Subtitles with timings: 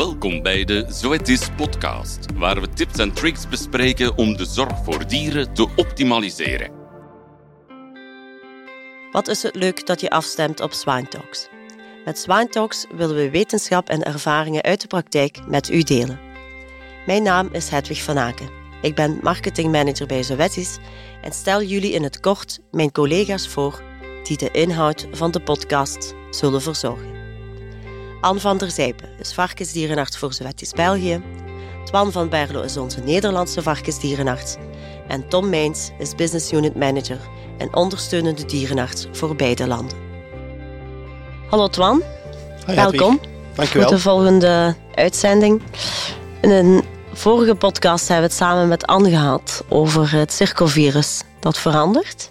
[0.00, 5.06] Welkom bij de Zoetis podcast, waar we tips en tricks bespreken om de zorg voor
[5.06, 6.70] dieren te optimaliseren.
[9.12, 11.48] Wat is het leuk dat je afstemt op Swine Talks?
[12.04, 16.20] Met Swine Talks willen we wetenschap en ervaringen uit de praktijk met u delen.
[17.06, 18.50] Mijn naam is Hedwig van Aken.
[18.82, 20.78] Ik ben marketingmanager bij Zoetis
[21.22, 23.82] en stel jullie in het kort mijn collega's voor
[24.22, 27.19] die de inhoud van de podcast zullen verzorgen.
[28.20, 31.22] Anne van der Zijpen is varkensdierenarts voor Zoetis België.
[31.84, 34.56] Twan van Berlo is onze Nederlandse varkensdierenarts.
[35.08, 37.18] En Tom Meins is business unit manager
[37.58, 39.98] en ondersteunende dierenarts voor beide landen.
[41.48, 42.02] Hallo Twan,
[42.66, 43.20] Hoi, welkom.
[43.54, 43.88] Dankjewel.
[43.88, 45.62] voor de volgende uitzending.
[46.40, 51.58] In een vorige podcast hebben we het samen met Anne gehad over het circovirus dat
[51.58, 52.30] verandert.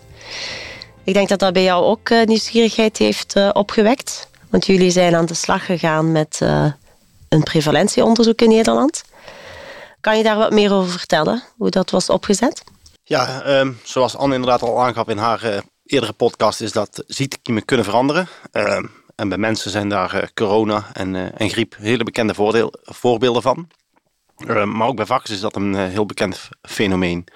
[1.04, 4.30] Ik denk dat dat bij jou ook eh, nieuwsgierigheid heeft eh, opgewekt.
[4.50, 6.72] Want jullie zijn aan de slag gegaan met eh,
[7.30, 9.04] een prevalentieonderzoek in Nederland.
[10.02, 12.64] Kan je daar wat meer over vertellen, hoe dat was opgezet?
[13.04, 17.66] Ja, ehm, zoals Anne inderdaad al aangaf in haar eh, eerdere podcast, is dat ziektekiemen
[17.66, 18.28] kunnen veranderen.
[18.52, 22.34] Ehm, en bij mensen zijn daar eh, corona en, en griep hele bekende
[22.84, 23.68] voorbeelden van.
[24.38, 27.28] Ehm, maar ook bij varkens is dat een heel bekend fenomeen.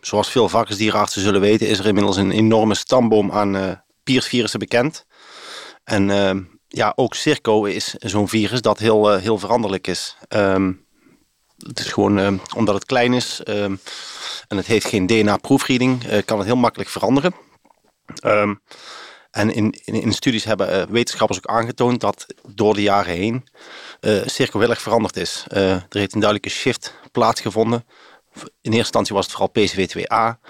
[0.00, 5.06] Zoals veel varkensdierenartsen zullen weten, is er inmiddels een enorme stamboom aan piersvirussen bekend.
[5.86, 10.16] En ehm, ja, ook Circo is zo'n virus dat heel, eh, heel veranderlijk is.
[10.28, 10.72] Ehm,
[11.56, 16.38] het is gewoon ehm, omdat het klein is en het heeft geen DNA-proefreading, eh, kan
[16.38, 17.34] het heel makkelijk veranderen.
[19.30, 23.48] En in, in, studies hebben eh, wetenschappers ook aangetoond dat door de jaren heen
[24.24, 25.44] Circo heel erg veranderd is.
[25.48, 27.84] Er heeft een duidelijke shift plaatsgevonden.
[28.34, 28.42] In
[28.72, 30.40] eerste instantie was het vooral PCV2A,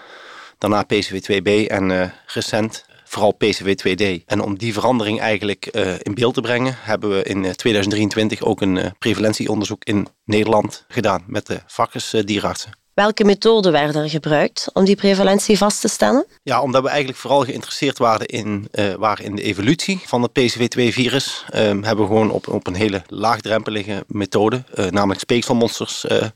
[0.59, 4.25] daarna PCV2B en recent vooral PCV2D.
[4.27, 8.43] En om die verandering eigenlijk eh, in beeld te brengen, hebben we in eh, 2023
[8.43, 12.73] ook een eh, prevalentieonderzoek in Nederland gedaan met de varkensdierenartsen.
[12.97, 16.27] Welke methoden werden er gebruikt om die prevalentie vast te stellen?
[16.43, 20.33] Ja, omdat we eigenlijk vooral geïnteresseerd waren in, eh, waren in de evolutie van het
[20.33, 26.27] PCV2-virus, ehm, hebben we gewoon op, op een hele laagdrempelige methode, eh, namelijk speekselmonsters, eh,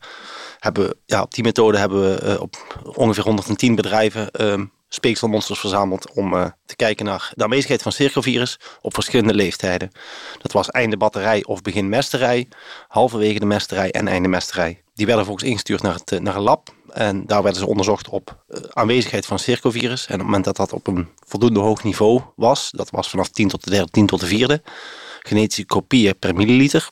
[0.58, 6.12] hebben, ja, op die methode hebben we eh, op ongeveer 110 bedrijven ehm, speekselmonsters verzameld
[6.12, 9.90] om eh, te kijken naar de aanwezigheid van circovirus op verschillende leeftijden.
[10.42, 12.48] Dat was einde batterij of begin mesterij,
[12.88, 14.82] halverwege de mesterij en einde mesterij.
[14.94, 18.08] Die werden vervolgens ingestuurd naar, het, eh, naar een lab en daar werden ze onderzocht
[18.08, 20.06] op eh, aanwezigheid van circovirus.
[20.06, 23.28] En op het moment dat dat op een voldoende hoog niveau was, dat was vanaf
[23.28, 24.62] 10 tot de derde, 10 tot de vierde,
[25.20, 26.90] genetische kopieën per milliliter,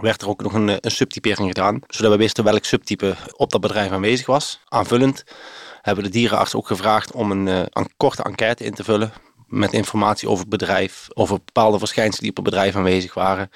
[0.00, 3.50] werd er ook nog een, eh, een subtypering gedaan, zodat we wisten welk subtype op
[3.50, 4.60] dat bedrijf aanwezig was.
[4.68, 5.24] Aanvullend
[5.82, 9.12] hebben de dierenarts ook gevraagd om een, eh, een korte enquête in te vullen
[9.46, 13.50] met informatie over het bedrijf, over bepaalde verschijnselen die op het bedrijf aanwezig waren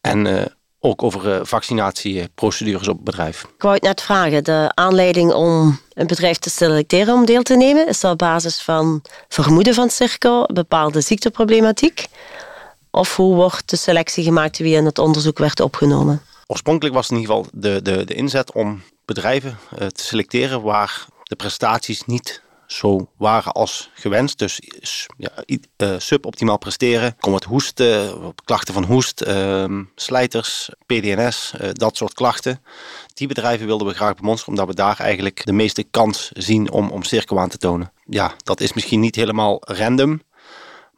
[0.00, 0.46] en eh,
[0.80, 3.42] ook over vaccinatieprocedures op het bedrijf.
[3.42, 7.56] Ik wou het net vragen, de aanleiding om een bedrijf te selecteren om deel te
[7.56, 12.06] nemen, is dat op basis van vermoeden van circo, bepaalde ziekteproblematiek?
[12.90, 16.22] Of hoe wordt de selectie gemaakt wie in het onderzoek werd opgenomen?
[16.46, 21.06] Oorspronkelijk was in ieder geval de, de, de inzet om bedrijven eh, te selecteren waar
[21.22, 24.38] de prestaties niet zo waren als gewenst.
[24.38, 24.60] Dus
[25.16, 25.30] ja,
[25.76, 27.16] eh, suboptimaal presteren.
[27.20, 32.62] Kom het hoesten, klachten van hoest, ehm, slijters, PDNS, eh, dat soort klachten.
[33.14, 36.90] Die bedrijven wilden we graag bemonsteren, omdat we daar eigenlijk de meeste kans zien om,
[36.90, 37.92] om circo aan te tonen.
[38.04, 40.20] Ja, dat is misschien niet helemaal random.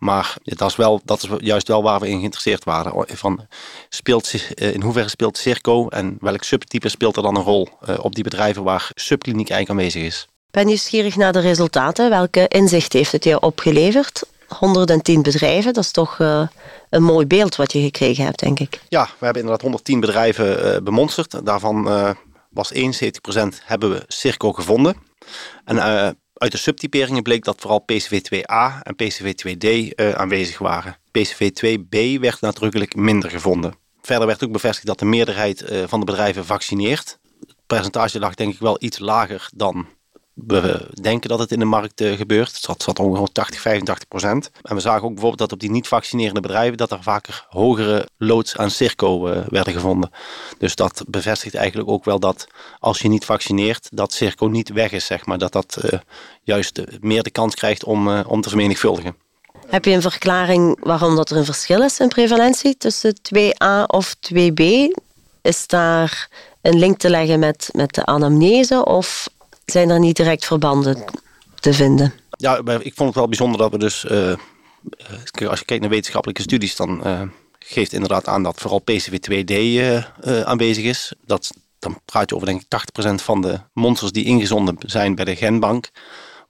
[0.03, 3.07] Maar dat is, wel, dat is juist wel waar we in geïnteresseerd waren.
[3.09, 3.47] Van,
[3.89, 7.99] speelt, eh, in hoeverre speelt Circo en welk subtype speelt er dan een rol eh,
[8.05, 10.29] op die bedrijven waar subkliniek eigenlijk aanwezig is?
[10.51, 12.11] Ben nieuwsgierig naar de resultaten.
[12.11, 14.23] Welke inzicht heeft het jou opgeleverd?
[14.49, 16.49] 110 bedrijven, dat is toch eh,
[16.91, 18.81] een mooi beeld wat je gekregen hebt, denk ik.
[18.89, 21.47] Ja, we hebben inderdaad 110 bedrijven bemonsterd.
[21.47, 21.85] Daarvan
[22.51, 22.79] was 71%
[23.65, 24.97] hebben we Circo gevonden.
[25.65, 25.77] En
[26.43, 30.97] uit de subtyperingen bleek dat vooral PCV2A en PCV2D eh, aanwezig waren.
[31.19, 33.75] PCV2B werd nadrukkelijk minder gevonden.
[34.01, 37.19] Verder werd ook bevestigd dat de meerderheid eh, van de bedrijven vaccineert.
[37.41, 39.87] Het percentage lag denk ik wel iets lager dan
[40.35, 42.67] we denken dat het in de markt eh, gebeurt.
[42.67, 44.51] Het zat, ongeveer 80, 85 procent.
[44.63, 46.77] En we zagen ook bijvoorbeeld dat op die niet vaccinerende bedrijven...
[46.77, 50.11] dat er vaker hogere loads aan Circo eh, werden gevonden.
[50.59, 52.47] Dus dat bevestigt eigenlijk ook wel dat
[52.79, 53.89] als je niet vaccineert...
[53.91, 55.39] dat Circo niet weg is, zeg maar.
[55.39, 55.99] Dat dat eh,
[56.43, 59.17] juist meer de kans krijgt om, om te vermenigvuldigen.
[59.67, 64.15] Heb je een verklaring waarom dat er een verschil is in prevalentie tussen 2A of
[64.15, 64.63] 2B?
[65.43, 66.29] Is daar
[66.61, 69.29] een link te leggen met, met de anamnese of
[69.73, 71.05] zijn er niet direct verbanden
[71.61, 72.13] te vinden?
[72.31, 74.05] Ja, ik vond het wel bijzonder dat we dus...
[74.05, 74.39] eh, eh,
[75.49, 76.77] als je kijkt naar wetenschappelijke studies...
[76.77, 77.23] dan eh,
[77.59, 79.55] geeft inderdaad aan dat vooral PCV2D
[80.45, 81.13] aanwezig is.
[81.25, 85.25] Dat, dan praat je over denk ik 80% van de monsters die ingezonden zijn bij
[85.25, 85.91] de genbank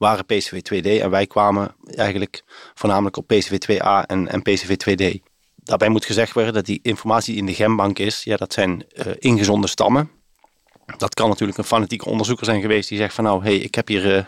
[0.03, 5.31] waren PCV2D en wij kwamen eigenlijk voornamelijk op PCV2A en, en PCV2D.
[5.55, 8.85] Daarbij moet gezegd worden dat die informatie die in de genbank is, ja, dat zijn
[8.95, 10.11] uh, ingezonde stammen.
[10.97, 13.89] Dat kan natuurlijk een fanatieke onderzoeker zijn geweest die zegt van nou, hey, ik heb
[13.89, 14.25] hier, uh,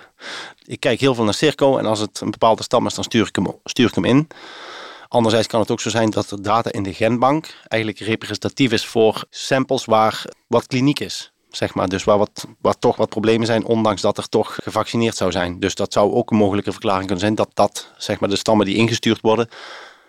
[0.64, 3.26] ik kijk heel veel naar Circo en als het een bepaalde stam is, dan stuur
[3.26, 4.28] ik hem, stuur ik hem in.
[5.08, 8.86] Anderzijds kan het ook zo zijn dat de data in de genbank eigenlijk representatief is
[8.86, 11.32] voor samples waar wat kliniek is.
[11.50, 11.88] Zeg maar.
[11.88, 15.60] Dus waar, wat, waar toch wat problemen zijn, ondanks dat er toch gevaccineerd zou zijn.
[15.60, 18.66] Dus dat zou ook een mogelijke verklaring kunnen zijn dat dat, zeg maar, de stammen
[18.66, 19.48] die ingestuurd worden,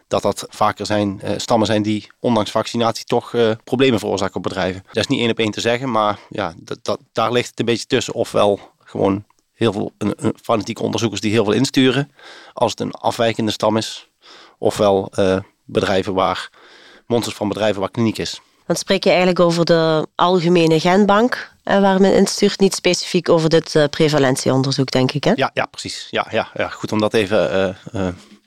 [0.08, 4.44] dat dat vaker zijn, uh, stammen zijn die ondanks vaccinatie toch uh, problemen veroorzaken op
[4.44, 4.84] bedrijven.
[4.86, 7.60] Dat is niet één op één te zeggen, maar ja, dat, dat, daar ligt het
[7.60, 8.14] een beetje tussen.
[8.14, 9.24] Ofwel gewoon
[9.54, 12.12] heel veel een, een fanatieke onderzoekers die heel veel insturen,
[12.54, 14.10] als het een afwijkende stam is.
[14.58, 16.50] Ofwel uh, bedrijven waar,
[17.08, 18.42] monsters van bedrijven waar kliniek is.
[18.66, 23.50] Dan spreek je eigenlijk over de algemene genbank en waar men instuurt, niet specifiek over
[23.50, 25.24] dit prevalentieonderzoek, denk ik.
[25.24, 25.32] Hè?
[25.36, 26.08] Ja, ja, precies.
[26.10, 26.68] Ja, ja, ja.
[26.68, 27.78] Goed om dat even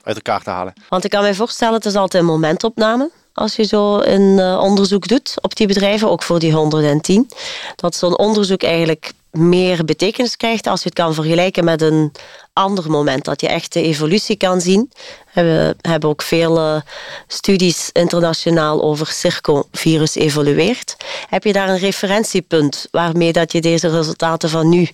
[0.09, 0.73] uit elkaar te halen.
[0.89, 3.09] Want ik kan mij voorstellen, het is altijd een momentopname
[3.39, 7.29] als je zo een uh, onderzoek doet op die bedrijven, ook voor die 110.
[7.75, 12.11] Dat zo'n onderzoek eigenlijk meer betekenis krijgt als je het kan vergelijken met een
[12.53, 13.25] ander moment.
[13.25, 14.91] Dat je echt de evolutie kan zien.
[15.33, 16.81] We hebben ook veel
[17.27, 20.95] studies internationaal over circovirus evolueerd.
[21.29, 24.89] Heb je daar een referentiepunt waarmee dat je deze resultaten van nu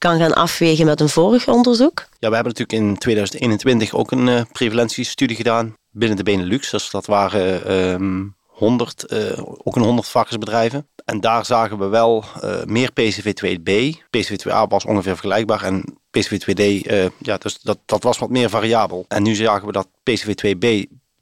[0.00, 2.06] kan gaan afwegen met een vorig onderzoek?
[2.18, 6.70] Ja, we hebben natuurlijk in 2021 ook een uh, prevalentiestudie gedaan binnen de Benelux.
[6.70, 10.88] Dus dat waren um, 100, uh, ook een 100 varkensbedrijven.
[11.04, 13.70] En daar zagen we wel uh, meer PCV2B.
[14.16, 15.84] PCV2A was ongeveer vergelijkbaar en
[16.18, 19.04] PCV2D, uh, ja, dus dat, dat was wat meer variabel.
[19.08, 20.66] En nu zagen we dat PCV2B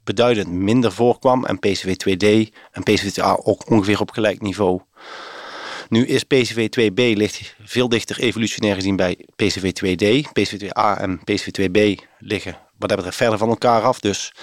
[0.03, 2.27] beduidend minder voorkwam en PCV2D
[2.71, 4.81] en PCV2A ook ongeveer op gelijk niveau.
[5.89, 10.05] Nu is PCV2B ligt veel dichter evolutionair gezien bij PCV2D.
[10.39, 11.79] PCV2A en PCV2B
[12.19, 13.99] liggen wat hebben er verder van elkaar af.
[13.99, 14.33] Dus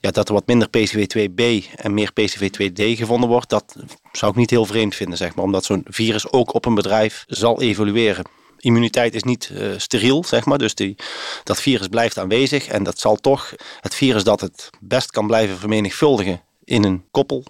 [0.00, 3.76] ja, dat er wat minder PCV2B en meer PCV2D gevonden wordt, dat
[4.12, 5.44] zou ik niet heel vreemd vinden, zeg maar.
[5.44, 8.24] Omdat zo'n virus ook op een bedrijf zal evolueren.
[8.58, 10.58] Immuniteit is niet uh, steriel, zeg maar.
[10.58, 10.96] Dus die,
[11.44, 12.66] dat virus blijft aanwezig.
[12.66, 17.44] En dat zal toch het virus dat het best kan blijven vermenigvuldigen in een koppel,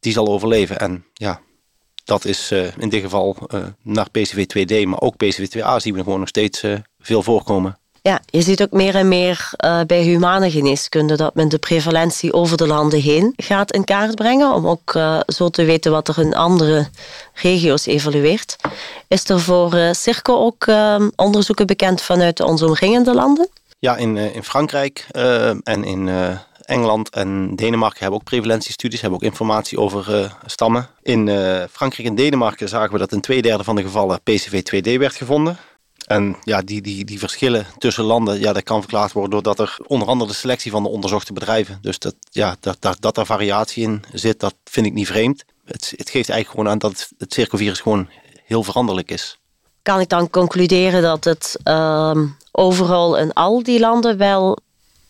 [0.00, 0.78] die zal overleven.
[0.78, 1.40] En ja,
[2.06, 6.18] dat is uh, in dit geval uh, naar PCV2D, maar ook PCV2A zien we gewoon
[6.18, 7.78] nog steeds uh, veel voorkomen.
[8.02, 9.50] Ja, je ziet ook meer en meer
[9.86, 14.52] bij humane geneeskunde dat men de prevalentie over de landen heen gaat in kaart brengen,
[14.52, 16.88] om ook zo te weten wat er in andere
[17.34, 18.56] regio's evolueert.
[19.08, 20.66] Is er voor Circo ook
[21.16, 23.48] onderzoeken bekend vanuit onze omringende landen?
[23.78, 25.06] Ja, in, in Frankrijk
[25.62, 26.08] en in
[26.66, 30.88] Engeland en Denemarken hebben ook prevalentiestudies, hebben ook informatie over uh, stammen.
[31.02, 34.98] In uh, Frankrijk en Denemarken zagen we dat in twee derde van de gevallen PCV2D
[34.98, 35.56] werd gevonden.
[36.06, 39.76] En ja, die, die, die verschillen tussen landen, ja, dat kan verklaard worden doordat er
[39.86, 41.78] onder andere de selectie van de onderzochte bedrijven.
[41.80, 45.44] Dus dat, ja, dat, dat, dat er variatie in zit, dat vind ik niet vreemd.
[45.64, 48.08] Het, het geeft eigenlijk gewoon aan dat het, het circovirus gewoon
[48.44, 49.38] heel veranderlijk is.
[49.82, 52.20] Kan ik dan concluderen dat het uh,
[52.52, 54.58] overal in al die landen wel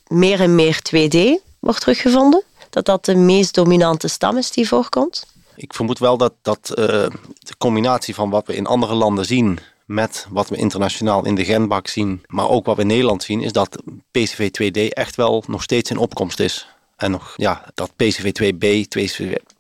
[0.08, 1.18] meer en meer 2D
[1.60, 2.42] wordt teruggevonden?
[2.70, 5.26] Dat dat de meest dominante stam is die voorkomt?
[5.56, 6.76] Ik vermoed wel dat, dat uh,
[7.38, 11.44] de combinatie van wat we in andere landen zien met wat we internationaal in de
[11.44, 13.82] genbak zien, maar ook wat we in Nederland zien, is dat
[14.18, 16.68] PCV2D echt wel nog steeds in opkomst is.
[16.96, 18.66] En nog, ja, dat PCV2B,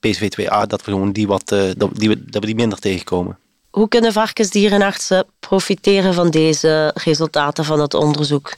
[0.06, 3.38] PCV2A, dat we gewoon die wat, uh, dat, die, dat we die minder tegenkomen.
[3.70, 8.54] Hoe kunnen varkensdierenartsen profiteren van deze resultaten van het onderzoek?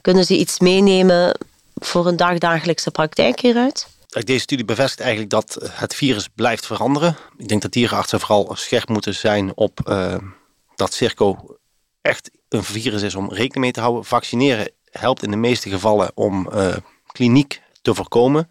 [0.00, 1.38] Kunnen ze iets meenemen
[1.74, 3.88] voor een dagdagelijkse praktijk hieruit?
[4.08, 7.16] Deze studie bevestigt eigenlijk dat het virus blijft veranderen.
[7.36, 10.16] Ik denk dat dierenartsen vooral scherp moeten zijn op uh,
[10.76, 11.56] dat Circo
[12.00, 14.04] echt een virus is om rekening mee te houden.
[14.04, 16.76] Vaccineren helpt in de meeste gevallen om uh,
[17.06, 18.50] kliniek te voorkomen.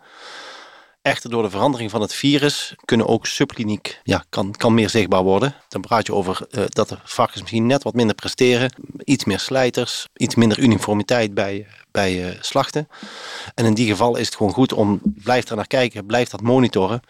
[1.01, 5.24] Echter, door de verandering van het virus kunnen ook subkliniek ja, kan, kan meer zichtbaar
[5.24, 5.56] worden.
[5.68, 9.39] Dan praat je over uh, dat de varkens misschien net wat minder presteren, iets meer
[9.39, 12.88] slijters, iets minder uniformiteit bij, bij uh, slachten.
[13.56, 16.41] En in die geval is het gewoon goed om, blijf er naar kijken, blijf dat
[16.41, 17.01] monitoren.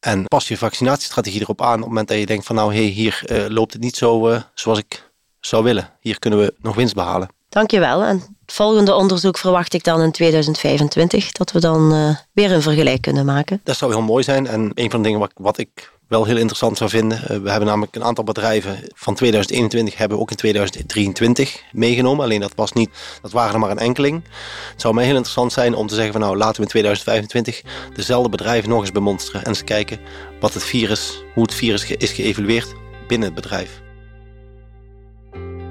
[0.00, 2.84] En pas je vaccinatiestrategie erop aan op het moment dat je denkt van nou, hey,
[2.84, 5.10] hier uh, loopt het niet zo zoals ik
[5.40, 5.90] zou willen.
[6.00, 7.28] Hier kunnen we nog winst behalen.
[7.52, 8.02] Dankjewel.
[8.02, 12.62] En het volgende onderzoek verwacht ik dan in 2025, dat we dan uh, weer een
[12.62, 13.60] vergelijk kunnen maken.
[13.64, 14.46] Dat zou heel mooi zijn.
[14.46, 17.18] En een van de dingen wat, ik wel heel interessant zou vinden.
[17.18, 22.24] Uh, we hebben namelijk een aantal bedrijven van 2021 hebben ook in 2023 meegenomen.
[22.24, 22.90] Alleen dat was niet,
[23.22, 24.22] dat waren er maar een enkeling.
[24.70, 27.62] Het zou mij heel interessant zijn om te zeggen van nou laten we in 2025
[27.94, 29.98] dezelfde bedrijven nog eens bemonsteren en eens kijken
[30.40, 32.74] wat het virus, hoe het virus is geëvalueerd
[33.06, 33.82] binnen het bedrijf.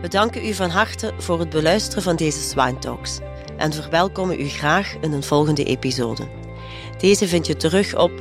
[0.02, 3.20] We danken u van harte voor het beluisteren van deze Swine Talks
[3.58, 6.28] en verwelkomen u graag in een volgende episode.
[6.98, 8.12] Deze vind je terug op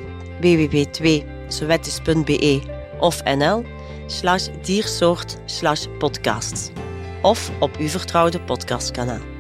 [0.41, 2.63] www.sowettis.be
[2.99, 3.65] of nl
[4.07, 6.71] slash diersoort slash podcasts
[7.23, 9.40] of op uw vertrouwde podcastkanaal.